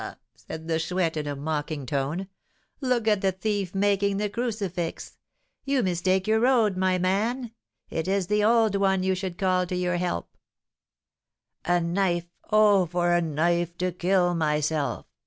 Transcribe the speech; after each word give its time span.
said 0.33 0.67
the 0.67 0.79
Chouette, 0.79 1.15
in 1.15 1.27
a 1.27 1.35
mocking 1.35 1.85
tone; 1.85 2.27
"look 2.79 3.07
at 3.07 3.21
the 3.21 3.31
thief 3.31 3.75
making 3.75 4.17
the 4.17 4.27
crucifix! 4.29 5.15
You 5.63 5.83
mistake 5.83 6.25
your 6.25 6.39
road, 6.39 6.75
my 6.75 6.97
man. 6.97 7.51
It 7.91 8.07
is 8.07 8.25
the 8.25 8.43
'old 8.43 8.75
one' 8.75 9.03
you 9.03 9.13
should 9.13 9.37
call 9.37 9.67
to 9.67 9.75
your 9.75 9.97
help." 9.97 10.35
"A 11.65 11.79
knife! 11.79 12.25
Oh, 12.49 12.87
for 12.87 13.11
a 13.13 13.21
knife 13.21 13.77
to 13.77 13.91
kill 13.91 14.33
myself! 14.33 15.05